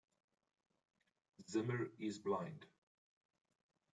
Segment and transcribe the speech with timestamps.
[1.45, 2.65] Zimmer is blind.